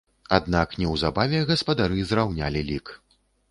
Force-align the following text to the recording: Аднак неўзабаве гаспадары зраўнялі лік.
Аднак 0.37 0.73
неўзабаве 0.83 1.43
гаспадары 1.51 2.01
зраўнялі 2.11 2.67
лік. 2.73 2.93